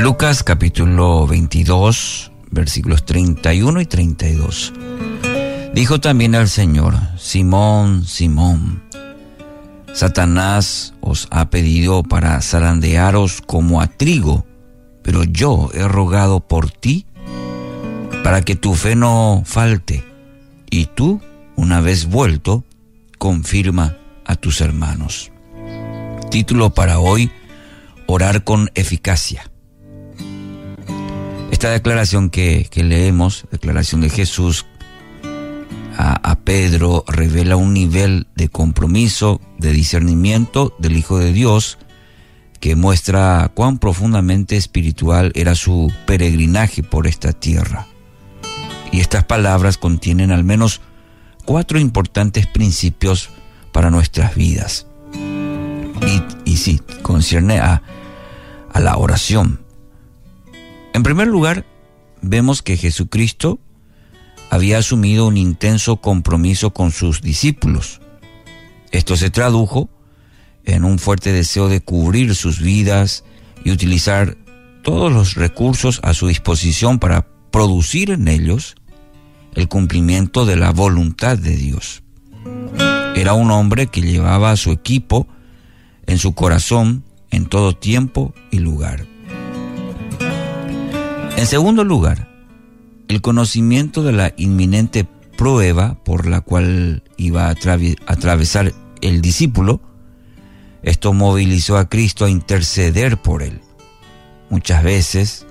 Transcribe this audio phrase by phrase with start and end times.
[0.00, 4.72] Lucas capítulo 22, versículos 31 y 32.
[5.74, 8.82] Dijo también el Señor, Simón, Simón,
[9.92, 14.46] Satanás os ha pedido para zarandearos como a trigo,
[15.02, 17.04] pero yo he rogado por ti
[18.24, 20.02] para que tu fe no falte,
[20.70, 21.20] y tú,
[21.56, 22.64] una vez vuelto,
[23.18, 25.30] confirma a tus hermanos.
[26.30, 27.30] Título para hoy,
[28.06, 29.49] Orar con eficacia.
[31.60, 34.64] Esta declaración que, leemos, declaración de Jesús
[35.94, 41.76] a, Pedro, revela un nivel de compromiso, de discernimiento del Hijo de Dios,
[42.60, 47.86] que muestra cuán profundamente espiritual era su peregrinaje por esta tierra.
[48.90, 50.80] Y estas palabras contienen al menos
[51.44, 53.28] cuatro importantes principios
[53.70, 54.86] para nuestras vidas.
[55.12, 57.82] Y, y sí, concierne a,
[58.72, 59.60] a la oración.
[60.92, 61.64] En primer lugar,
[62.20, 63.60] vemos que Jesucristo
[64.50, 68.00] había asumido un intenso compromiso con sus discípulos.
[68.90, 69.88] Esto se tradujo
[70.64, 73.24] en un fuerte deseo de cubrir sus vidas
[73.64, 74.36] y utilizar
[74.82, 78.74] todos los recursos a su disposición para producir en ellos
[79.54, 82.02] el cumplimiento de la voluntad de Dios.
[83.14, 85.28] Era un hombre que llevaba a su equipo
[86.06, 89.06] en su corazón en todo tiempo y lugar.
[91.40, 92.28] En segundo lugar,
[93.08, 95.06] el conocimiento de la inminente
[95.38, 97.56] prueba por la cual iba a
[98.06, 99.80] atravesar el discípulo,
[100.82, 103.62] esto movilizó a Cristo a interceder por él.
[104.50, 105.46] Muchas veces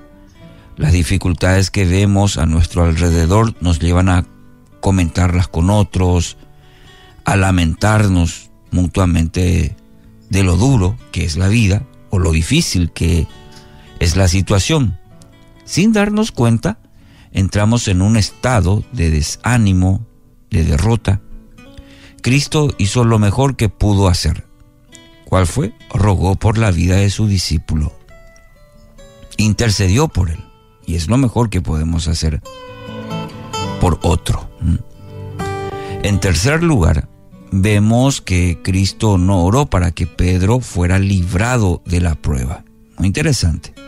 [0.78, 4.28] las dificultades que vemos a nuestro alrededor nos llevan a
[4.82, 6.38] comentarlas con otros,
[7.26, 9.76] a lamentarnos mutuamente
[10.30, 13.26] de lo duro que es la vida o lo difícil que
[14.00, 14.99] es la situación.
[15.70, 16.80] Sin darnos cuenta,
[17.32, 20.04] entramos en un estado de desánimo,
[20.50, 21.22] de derrota.
[22.24, 24.48] Cristo hizo lo mejor que pudo hacer.
[25.26, 25.76] ¿Cuál fue?
[25.94, 27.94] Rogó por la vida de su discípulo.
[29.38, 30.44] Intercedió por él.
[30.88, 32.42] Y es lo mejor que podemos hacer
[33.80, 34.50] por otro.
[36.02, 37.08] En tercer lugar,
[37.52, 42.66] vemos que Cristo no oró para que Pedro fuera librado de la prueba.
[42.98, 43.79] Muy interesante.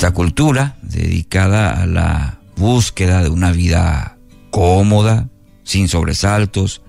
[0.00, 4.16] Esta cultura, dedicada a la búsqueda de una vida
[4.50, 5.28] cómoda,
[5.62, 6.80] sin sobresaltos,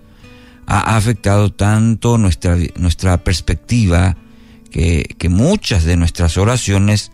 [0.66, 4.16] ha afectado tanto nuestra, nuestra perspectiva
[4.70, 7.12] que, que muchas de nuestras oraciones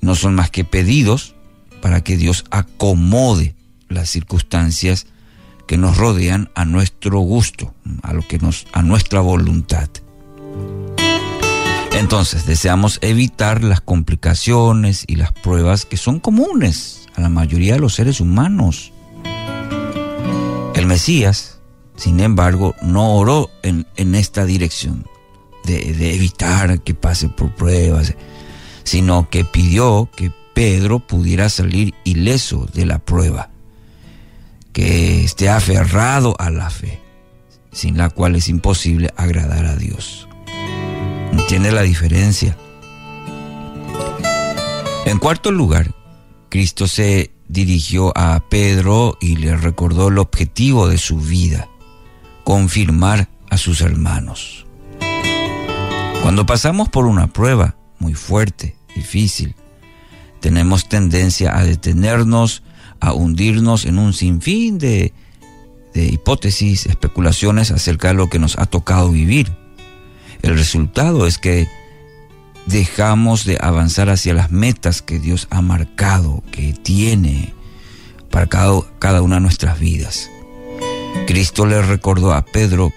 [0.00, 1.36] no son más que pedidos
[1.80, 3.54] para que Dios acomode
[3.88, 5.06] las circunstancias
[5.68, 7.72] que nos rodean a nuestro gusto,
[8.02, 9.88] a lo que nos a nuestra voluntad.
[12.00, 17.78] Entonces, deseamos evitar las complicaciones y las pruebas que son comunes a la mayoría de
[17.78, 18.90] los seres humanos.
[20.74, 21.60] El Mesías,
[21.96, 25.06] sin embargo, no oró en, en esta dirección
[25.64, 28.14] de, de evitar que pase por pruebas,
[28.82, 33.50] sino que pidió que Pedro pudiera salir ileso de la prueba,
[34.72, 36.98] que esté aferrado a la fe,
[37.72, 40.29] sin la cual es imposible agradar a Dios.
[41.32, 42.56] ¿Entiende la diferencia?
[45.06, 45.94] En cuarto lugar,
[46.48, 51.68] Cristo se dirigió a Pedro y le recordó el objetivo de su vida,
[52.44, 54.66] confirmar a sus hermanos.
[56.22, 59.54] Cuando pasamos por una prueba, muy fuerte, difícil.
[60.40, 62.62] Tenemos tendencia a detenernos,
[63.00, 65.12] a hundirnos en un sinfín de,
[65.94, 69.59] de hipótesis, especulaciones acerca de lo que nos ha tocado vivir.
[70.42, 71.68] El resultado es que
[72.66, 77.52] dejamos de avanzar hacia las metas que Dios ha marcado, que tiene
[78.30, 80.30] para cada, una de nuestras vidas.
[81.26, 82.92] Cristo le recordó a Pedro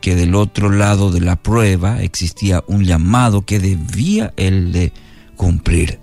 [0.00, 4.92] que del otro lado de la prueba existía un llamado que debía él de
[5.36, 5.98] cumplir.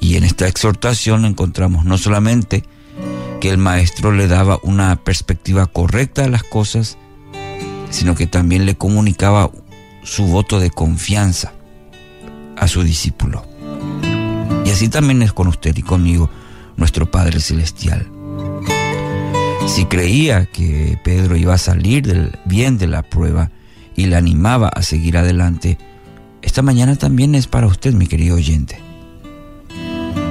[0.00, 2.64] Y en esta exhortación encontramos no solamente
[3.40, 6.98] que el maestro le daba una perspectiva correcta de las cosas,
[7.92, 9.50] sino que también le comunicaba
[10.02, 11.52] su voto de confianza
[12.56, 13.44] a su discípulo.
[14.64, 16.30] Y así también es con usted y conmigo,
[16.76, 18.08] nuestro Padre Celestial.
[19.66, 23.50] Si creía que Pedro iba a salir del bien de la prueba
[23.94, 25.78] y le animaba a seguir adelante,
[26.40, 28.80] esta mañana también es para usted, mi querido oyente.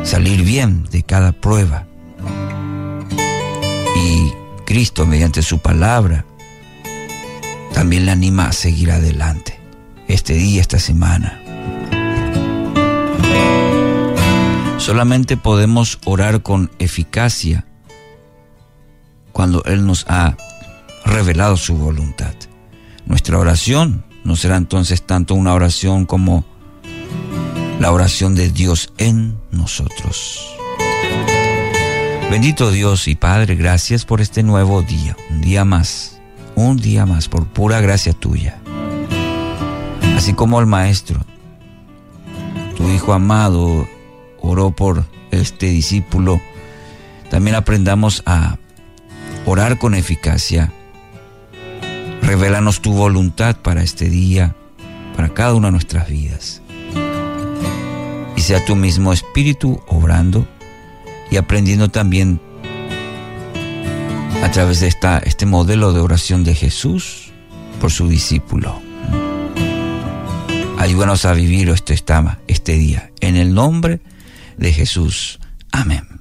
[0.04, 1.86] Salir bien de cada prueba.
[3.96, 4.31] Y
[4.66, 6.25] Cristo, mediante su palabra,
[7.74, 9.60] también le anima a seguir adelante,
[10.08, 11.42] este día, esta semana.
[14.78, 17.66] Solamente podemos orar con eficacia
[19.32, 20.36] cuando Él nos ha
[21.06, 22.34] revelado su voluntad.
[23.06, 26.46] Nuestra oración no será entonces tanto una oración como
[27.80, 30.48] la oración de Dios en nosotros.
[32.30, 36.21] Bendito Dios y Padre, gracias por este nuevo día, un día más
[36.56, 38.59] un día más, por pura gracia tuya.
[40.15, 41.19] Así como el Maestro,
[42.77, 43.88] tu Hijo amado,
[44.42, 46.42] oró por este discípulo,
[47.30, 48.57] también aprendamos a
[49.45, 50.71] orar con eficacia.
[52.21, 54.56] Revélanos tu voluntad para este día,
[55.15, 56.62] para cada una de nuestras vidas.
[58.36, 60.48] Y sea tu mismo espíritu obrando
[61.30, 62.39] y aprendiendo también
[64.51, 67.31] través de esta, este modelo de oración de Jesús
[67.80, 68.81] por su discípulo.
[70.77, 71.95] Ayúdanos a vivir este,
[72.48, 73.12] este día.
[73.21, 74.01] En el nombre
[74.57, 75.39] de Jesús.
[75.71, 76.21] Amén.